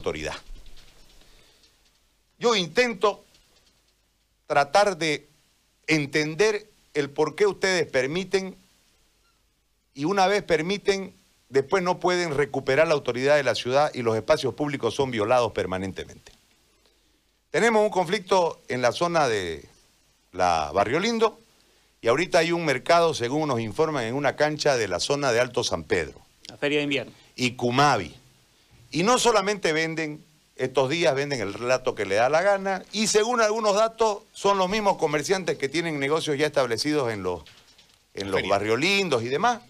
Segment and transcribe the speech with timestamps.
[0.00, 0.34] autoridad.
[2.38, 3.22] Yo intento
[4.46, 5.28] tratar de
[5.86, 8.56] entender el por qué ustedes permiten
[9.92, 11.14] y una vez permiten,
[11.50, 15.52] después no pueden recuperar la autoridad de la ciudad y los espacios públicos son violados
[15.52, 16.32] permanentemente.
[17.50, 19.68] Tenemos un conflicto en la zona de
[20.32, 21.38] la Barrio Lindo
[22.00, 25.40] y ahorita hay un mercado, según nos informan, en una cancha de la zona de
[25.40, 26.18] Alto San Pedro.
[26.48, 27.12] La feria de invierno.
[27.36, 28.16] Y Cumavi.
[28.90, 30.24] Y no solamente venden,
[30.56, 34.58] estos días venden el relato que le da la gana, y según algunos datos, son
[34.58, 37.42] los mismos comerciantes que tienen negocios ya establecidos en los,
[38.14, 39.60] en los barrios lindos y demás.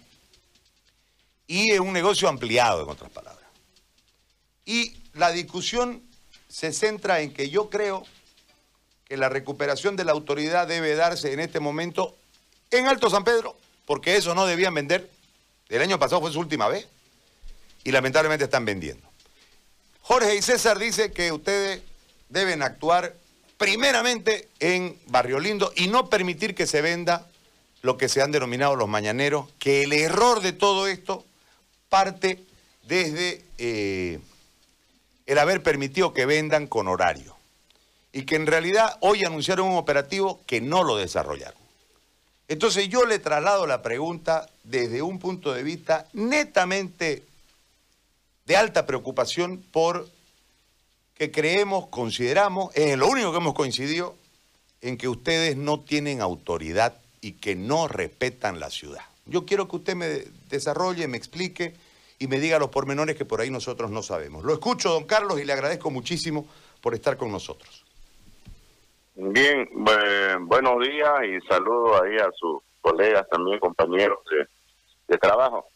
[1.46, 3.44] Y es un negocio ampliado, en otras palabras.
[4.64, 6.02] Y la discusión
[6.48, 8.04] se centra en que yo creo
[9.04, 12.16] que la recuperación de la autoridad debe darse en este momento
[12.70, 15.10] en Alto San Pedro, porque eso no debían vender.
[15.68, 16.86] El año pasado fue su última vez
[17.82, 19.09] y lamentablemente están vendiendo.
[20.02, 21.82] Jorge y César dice que ustedes
[22.28, 23.14] deben actuar
[23.58, 27.26] primeramente en Barrio Lindo y no permitir que se venda
[27.82, 31.24] lo que se han denominado los mañaneros, que el error de todo esto
[31.88, 32.42] parte
[32.84, 34.20] desde eh,
[35.26, 37.36] el haber permitido que vendan con horario.
[38.12, 41.60] Y que en realidad hoy anunciaron un operativo que no lo desarrollaron.
[42.48, 47.22] Entonces yo le traslado la pregunta desde un punto de vista netamente
[48.50, 50.08] de alta preocupación por
[51.14, 54.16] que creemos, consideramos, es lo único que hemos coincidido,
[54.80, 59.02] en que ustedes no tienen autoridad y que no respetan la ciudad.
[59.24, 61.74] Yo quiero que usted me desarrolle, me explique
[62.18, 64.42] y me diga los pormenores que por ahí nosotros no sabemos.
[64.42, 66.48] Lo escucho, don Carlos, y le agradezco muchísimo
[66.80, 67.84] por estar con nosotros.
[69.14, 69.68] Bien,
[70.40, 74.18] buenos días y saludo ahí a sus colegas también, compañeros
[75.06, 75.68] de, trabajo.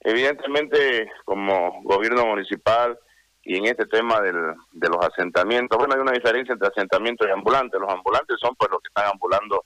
[0.00, 2.98] Evidentemente, como gobierno municipal
[3.42, 4.36] y en este tema del,
[4.72, 7.80] de los asentamientos, bueno, hay una diferencia entre asentamientos y ambulantes.
[7.80, 9.64] Los ambulantes son pues los que están ambulando,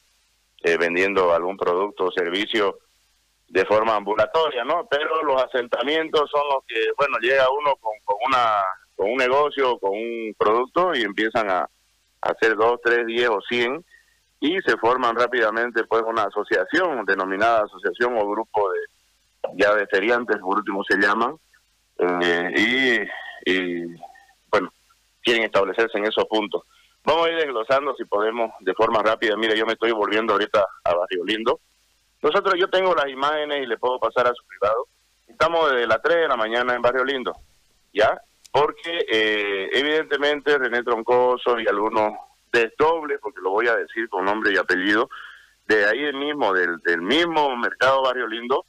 [0.62, 2.78] eh, vendiendo algún producto o servicio
[3.48, 4.86] de forma ambulatoria, ¿no?
[4.90, 8.62] Pero los asentamientos son los que, bueno, llega uno con, con una
[8.96, 11.68] con un negocio, con un producto y empiezan a,
[12.20, 13.84] hacer dos, tres, diez o cien
[14.40, 18.78] y se forman rápidamente pues una asociación denominada asociación o grupo de
[19.54, 21.36] ya de feriantes, por último se llaman,
[21.98, 23.08] eh,
[23.46, 23.96] y, y
[24.50, 24.72] bueno,
[25.22, 26.62] quieren establecerse en esos puntos.
[27.04, 29.36] Vamos a ir desglosando si podemos de forma rápida.
[29.36, 31.60] Mire, yo me estoy volviendo ahorita a Barrio Lindo
[32.24, 34.88] nosotros, yo tengo las imágenes y le puedo pasar a su privado.
[35.28, 37.34] Estamos desde las 3 de la mañana en Barrio Lindo,
[37.92, 38.18] ¿ya?
[38.50, 42.14] Porque eh, evidentemente René Troncoso y algunos
[42.50, 45.10] desdobles, porque lo voy a decir con nombre y apellido,
[45.66, 48.64] de ahí mismo, del, del mismo mercado Barrio Lindo,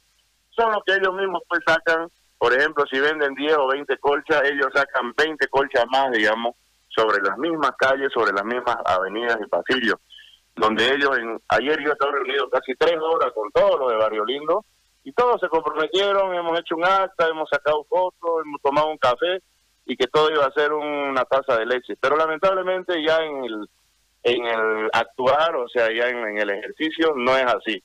[0.56, 2.08] son los que ellos mismos pues sacan,
[2.38, 6.54] por ejemplo, si venden 10 o 20 colchas, ellos sacan 20 colchas más, digamos,
[6.88, 9.96] sobre las mismas calles, sobre las mismas avenidas y pasillos
[10.56, 14.24] donde ellos, en, ayer yo estaba reunido casi tres horas con todos los de Barrio
[14.24, 14.64] Lindo,
[15.04, 19.40] y todos se comprometieron, hemos hecho un acta, hemos sacado fotos, hemos tomado un café,
[19.84, 21.94] y que todo iba a ser una taza de leche.
[22.00, 23.68] Pero lamentablemente ya en el,
[24.24, 27.80] en el actuar, o sea, ya en, el ejercicio, no es así.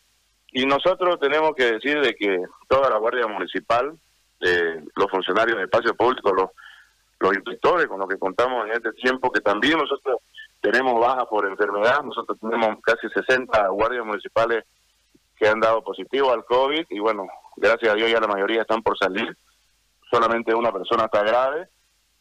[0.52, 3.98] Y nosotros tenemos que decir de que toda la Guardia Municipal,
[4.42, 6.50] eh, los funcionarios de espacio público, los,
[7.20, 10.18] los inspectores con los que contamos en este tiempo, que también nosotros
[10.60, 14.66] tenemos bajas por enfermedad, nosotros tenemos casi 60 guardias municipales
[15.36, 18.84] que han dado positivo al COVID y bueno, gracias a Dios ya la mayoría están
[18.84, 19.36] por salir,
[20.12, 21.68] solamente una persona está grave,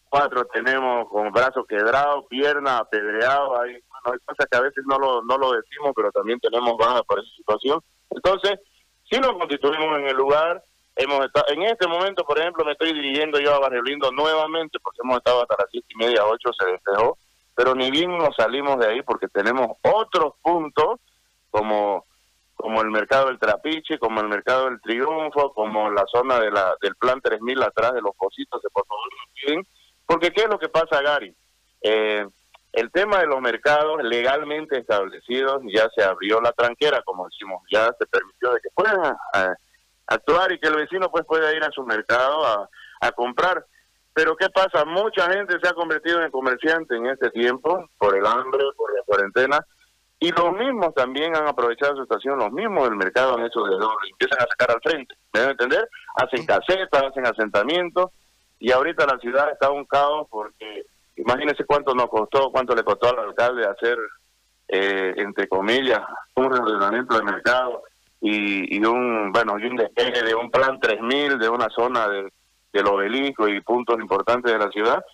[0.09, 4.99] cuatro tenemos con brazos quebrados, piernas apedreados, hay, bueno, hay cosas que a veces no
[4.99, 7.81] lo, no lo decimos, pero también tenemos bajas por esa situación.
[8.11, 8.59] Entonces,
[9.11, 10.63] si nos constituimos en el lugar,
[10.97, 14.79] hemos estado, en este momento, por ejemplo, me estoy dirigiendo yo a Barrio Lindo nuevamente,
[14.81, 17.19] porque hemos estado hasta las siete y media, ocho, se despejó,
[17.55, 21.01] pero ni bien nos salimos de ahí porque tenemos otros puntos
[21.51, 22.05] como
[22.61, 26.77] como el mercado del Trapiche, como el mercado del Triunfo, como la zona de la
[26.83, 29.67] del plan 3000 atrás de los cositos, por favor no piden,
[30.05, 31.35] porque qué es lo que pasa, Gary?
[31.81, 32.27] Eh,
[32.73, 37.87] el tema de los mercados legalmente establecidos ya se abrió la tranquera, como decimos, ya
[37.99, 39.55] se permitió de que puedan eh,
[40.07, 42.69] actuar y que el vecino pues pueda ir a su mercado a,
[43.01, 43.65] a comprar.
[44.13, 44.85] Pero ¿qué pasa?
[44.85, 49.03] Mucha gente se ha convertido en comerciante en este tiempo, por el hambre, por la
[49.05, 49.67] cuarentena,
[50.19, 53.77] y los mismos también han aprovechado su estación, los mismos del mercado han hecho de
[53.77, 55.89] doble, empiezan a sacar al frente, ¿me deben entender?
[56.17, 58.11] Hacen casetas, hacen asentamientos,
[58.59, 60.85] y ahorita la ciudad está un caos porque
[61.21, 63.99] imagínense cuánto nos costó, cuánto le costó al alcalde hacer,
[64.69, 66.01] eh, entre comillas,
[66.35, 67.83] un reordenamiento del mercado
[68.21, 72.31] y, y un, bueno, y un despegue de un plan 3000 de una zona de
[72.73, 75.05] del obelisco y puntos importantes de la ciudad.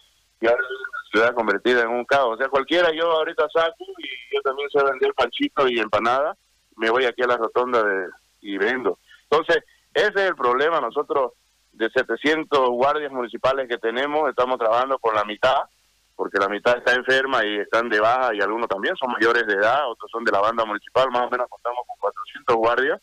[0.41, 2.35] y ahora la ciudad convertida en un caos.
[2.35, 6.37] O sea, cualquiera, yo ahorita saco y yo también sé vender panchito y empanada,
[6.77, 8.09] me voy aquí a la rotonda de,
[8.43, 8.99] y vendo.
[9.31, 9.65] Entonces,
[9.95, 10.81] ese es el problema.
[10.81, 11.33] Nosotros,
[11.73, 15.63] de 700 guardias municipales que tenemos, estamos trabajando con la mitad,
[16.17, 19.55] porque la mitad está enferma y están de baja y algunos también son mayores de
[19.55, 23.01] edad, otros son de la banda municipal, más o menos contamos con 400 guardias,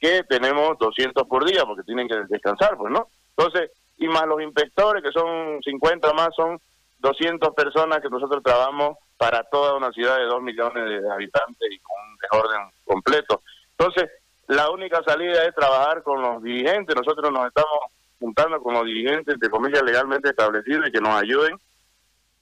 [0.00, 3.08] que tenemos 200 por día porque tienen que descansar, pues, ¿no?
[3.36, 6.58] Entonces, y más los inspectores, que son 50 más, son
[7.00, 11.78] 200 personas que nosotros trabajamos para toda una ciudad de 2 millones de habitantes y
[11.80, 13.42] con un desorden completo.
[13.76, 14.10] Entonces,
[14.48, 16.94] la única salida es trabajar con los dirigentes.
[16.94, 17.78] Nosotros nos estamos
[18.18, 21.56] juntando con los dirigentes, de comillas, legalmente establecidos y que nos ayuden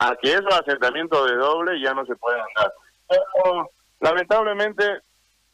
[0.01, 2.73] a que esos asentamientos de doble ya no se puedan dar.
[3.07, 3.71] Pero,
[4.01, 5.03] lamentablemente,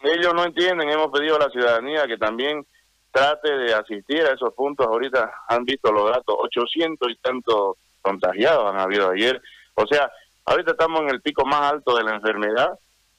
[0.00, 0.88] ellos no entienden.
[0.88, 2.64] Hemos pedido a la ciudadanía que también
[3.10, 4.86] trate de asistir a esos puntos.
[4.86, 9.42] Ahorita han visto los datos, 800 y tantos contagiados han habido ayer.
[9.74, 10.10] O sea,
[10.44, 12.78] ahorita estamos en el pico más alto de la enfermedad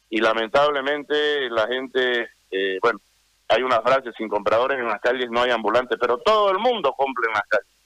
[0.09, 3.01] y lamentablemente la gente, eh, bueno,
[3.49, 6.93] hay una frase, sin compradores en las calles no hay ambulantes, pero todo el mundo
[6.93, 7.76] compra en las calles.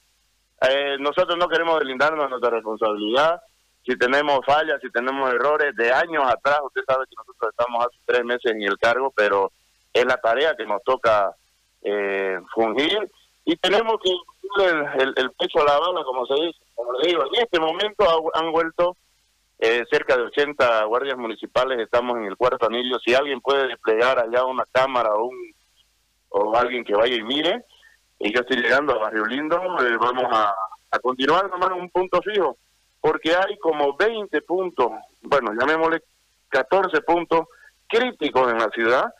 [0.69, 3.41] Eh, nosotros no queremos deslindarnos de nuestra responsabilidad.
[3.85, 7.97] Si tenemos fallas, si tenemos errores de años atrás, usted sabe que nosotros estamos hace
[8.05, 9.51] tres meses en el cargo, pero
[9.91, 11.35] es la tarea que nos toca
[11.81, 13.11] eh, fungir
[13.43, 14.11] y tenemos que
[14.63, 16.59] el, el, pecho a la bala, como se dice.
[16.75, 18.95] Como le digo, en este momento han vuelto
[19.59, 22.99] eh, cerca de 80 guardias municipales, estamos en el cuarto anillo.
[22.99, 25.55] Si alguien puede desplegar allá una cámara o, un,
[26.29, 27.65] o alguien que vaya y mire,
[28.23, 30.53] y yo estoy llegando a Barrio Lindo, eh, vamos a,
[30.91, 32.57] a continuar nomás un punto fijo,
[32.99, 34.91] porque hay como 20 puntos,
[35.23, 36.03] bueno, llamémosle
[36.49, 37.47] 14 puntos
[37.87, 39.13] críticos en la ciudad,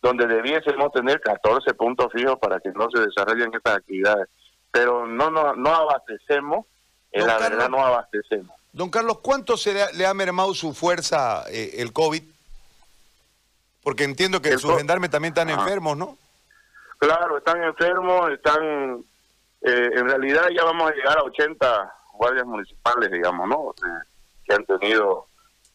[0.00, 4.28] donde debiésemos tener 14 puntos fijos para que no se desarrollen estas actividades.
[4.70, 6.66] Pero no no, no abastecemos,
[7.12, 8.54] en la verdad no abastecemos.
[8.72, 12.22] Don Carlos, ¿cuánto se le ha, mermado su fuerza eh, el COVID?
[13.82, 16.18] Porque entiendo que sus gendarmes también están enfermos, ¿no?
[16.98, 19.04] Claro, están enfermos, están...
[19.62, 23.74] Eh, en realidad ya vamos a llegar a 80 guardias municipales, digamos, ¿no?
[24.44, 25.26] que han tenido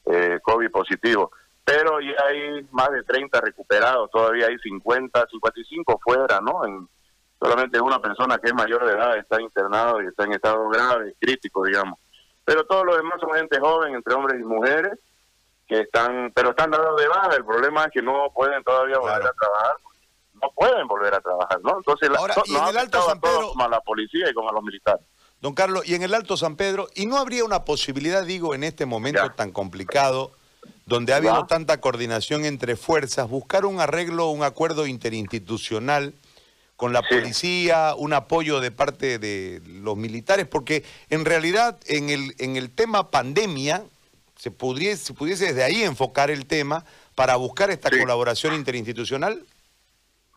[0.06, 1.31] eh, COVID positivo.
[1.63, 6.65] Pero ya hay más de 30 recuperados, todavía hay 50, 55 fuera, ¿no?
[6.65, 6.88] En,
[7.39, 11.15] solamente una persona que es mayor de edad está internado y está en estado grave,
[11.19, 12.00] crítico, digamos.
[12.45, 15.00] Pero todos los demás son gente joven, entre hombres y mujeres,
[15.67, 17.35] que están, pero están dados de baja.
[17.35, 19.75] El problema es que no pueden todavía volver a trabajar
[20.41, 21.77] no pueden volver a trabajar, ¿no?
[21.77, 24.53] Entonces, Ahora, y en el Alto San Pedro, como a la policía y como a
[24.53, 25.05] los militares.
[25.39, 28.63] Don Carlos, y en el Alto San Pedro, ¿y no habría una posibilidad, digo, en
[28.63, 30.31] este momento tan complicado,
[30.85, 36.13] donde ha habido tanta coordinación entre fuerzas, buscar un arreglo, un acuerdo interinstitucional
[36.75, 40.47] con la policía, un apoyo de parte de los militares?
[40.47, 43.83] Porque en realidad en el, en el tema pandemia,
[44.38, 46.83] se, pudiese, se pudiese desde ahí enfocar el tema
[47.13, 49.45] para buscar esta colaboración interinstitucional.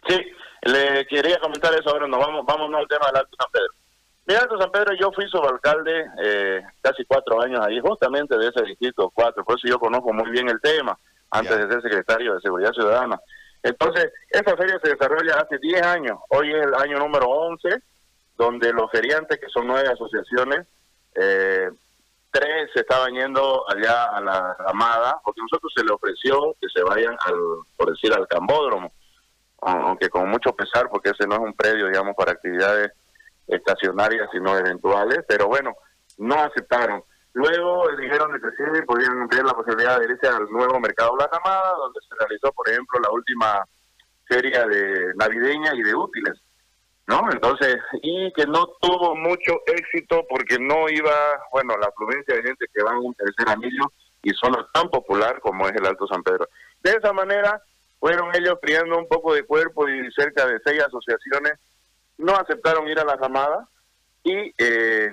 [0.09, 0.21] Sí,
[0.63, 3.69] le quería comentar eso, ahora nos vamos, vámonos al tema del Alto San Pedro.
[4.27, 8.63] Mira, Alto San Pedro, yo fui subalcalde eh, casi cuatro años ahí, justamente de ese
[8.65, 10.99] distrito cuatro, por eso yo conozco muy bien el tema,
[11.31, 13.21] antes de ser secretario de Seguridad Ciudadana.
[13.63, 17.69] Entonces, esta feria se desarrolla hace 10 años, hoy es el año número 11,
[18.37, 20.67] donde los feriantes, que son nueve asociaciones,
[21.15, 21.71] eh,
[22.31, 26.69] tres se estaban yendo allá a la Ramada, porque a nosotros se le ofreció que
[26.69, 27.37] se vayan, al,
[27.77, 28.93] por decir, al Cambódromo
[29.65, 32.93] aunque con mucho pesar, porque ese no es un predio, digamos, para actividades
[33.47, 35.75] estacionarias, sino eventuales, pero bueno,
[36.19, 37.03] no aceptaron.
[37.35, 41.75] Luego dijeron que sí, podían tener la posibilidad de irse al nuevo mercado La Ramada,
[41.79, 43.65] donde se realizó, por ejemplo, la última
[44.27, 46.41] feria de navideña y de útiles,
[47.07, 47.29] ¿no?
[47.31, 51.13] Entonces, y que no tuvo mucho éxito porque no iba,
[51.53, 53.85] bueno, la afluencia de gente que va a un tercer anillo
[54.23, 56.49] y zona tan popular como es el Alto San Pedro.
[56.83, 57.61] De esa manera,
[58.05, 61.55] fueron ellos criando un poco de cuerpo y cerca de seis asociaciones
[62.19, 63.67] no aceptaron ir a la ramada
[64.23, 65.11] y eh,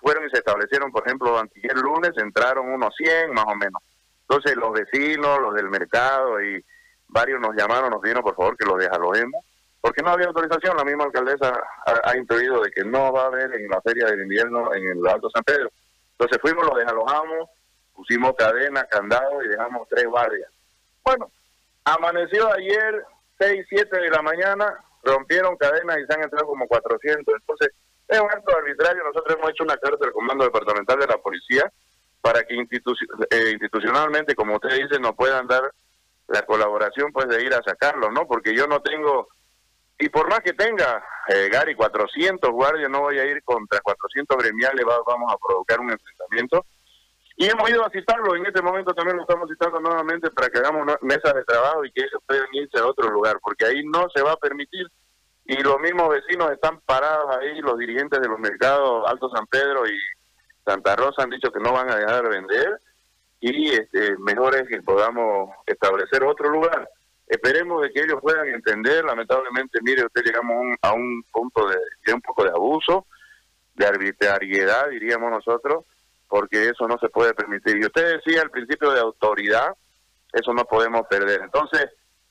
[0.00, 3.80] fueron y se establecieron, por ejemplo, el lunes entraron unos 100 más o menos.
[4.22, 6.60] Entonces los vecinos, los del mercado y
[7.06, 9.44] varios nos llamaron, nos pidieron por favor que los desalojemos,
[9.80, 11.52] porque no había autorización, la misma alcaldesa
[11.86, 14.84] ha, ha intuido de que no va a haber en la feria del invierno en
[14.88, 15.70] el Alto San Pedro.
[16.18, 17.48] Entonces fuimos, los desalojamos,
[17.94, 20.50] pusimos cadena, candado y dejamos tres guardias.
[21.04, 21.30] Bueno,
[21.84, 23.04] Amaneció ayer,
[23.38, 27.34] 6, 7 de la mañana, rompieron cadenas y se han entrado como 400.
[27.34, 27.70] Entonces,
[28.08, 29.04] es un acto arbitrario.
[29.04, 31.70] Nosotros hemos hecho una carta al Comando Departamental de la Policía
[32.20, 35.70] para que eh, institucionalmente, como usted dice, nos puedan dar
[36.28, 38.26] la colaboración pues de ir a sacarlo, ¿no?
[38.26, 39.28] Porque yo no tengo
[39.98, 44.36] y por más que tenga, eh, Gary, 400 guardias, no voy a ir contra 400
[44.38, 46.64] gremiales, vamos a provocar un enfrentamiento.
[47.36, 50.58] Y hemos ido a citarlo, en este momento también lo estamos citando nuevamente para que
[50.58, 54.06] hagamos mesas de trabajo y que ellos puedan irse a otro lugar, porque ahí no
[54.14, 54.86] se va a permitir.
[55.46, 59.86] Y los mismos vecinos están parados ahí, los dirigentes de los mercados Alto San Pedro
[59.86, 59.98] y
[60.64, 62.80] Santa Rosa han dicho que no van a dejar de vender
[63.46, 66.88] y este, mejor es que podamos establecer otro lugar.
[67.26, 72.22] Esperemos de que ellos puedan entender, lamentablemente, mire, usted llegamos a un punto de un
[72.22, 73.06] poco de abuso,
[73.74, 75.84] de arbitrariedad, diríamos nosotros,
[76.34, 77.76] porque eso no se puede permitir.
[77.76, 79.68] Y usted decía el principio de autoridad,
[80.32, 81.42] eso no podemos perder.
[81.42, 81.84] Entonces,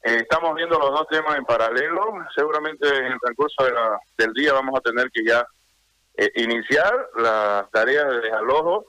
[0.03, 2.13] eh, estamos viendo los dos temas en paralelo.
[2.36, 3.63] Seguramente en el transcurso
[4.17, 5.48] del día vamos a tener que ya
[6.17, 8.88] eh, iniciar las tareas de desalojo,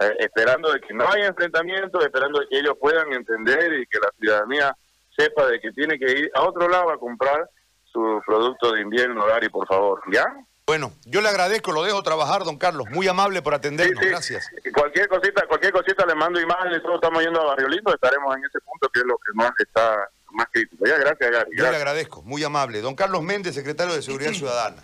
[0.00, 3.98] eh, esperando de que no haya enfrentamiento, esperando de que ellos puedan entender y que
[3.98, 4.76] la ciudadanía
[5.16, 7.50] sepa de que tiene que ir a otro lado a comprar
[7.86, 10.00] su producto de invierno, Gary, por favor.
[10.12, 10.24] ¿Ya?
[10.66, 12.86] Bueno, yo le agradezco, lo dejo trabajar, don Carlos.
[12.90, 14.48] Muy amable por atendernos, gracias.
[14.72, 18.60] Cualquier cosita, cualquier cosita le mando imágenes, todos estamos yendo a Barriolito, estaremos en ese
[18.60, 20.86] punto que es lo que más está más crítico.
[20.86, 21.50] Ya, gracias, Gary.
[21.56, 22.80] Yo le agradezco, muy amable.
[22.80, 24.82] Don Carlos Méndez, secretario de Seguridad Ciudadana.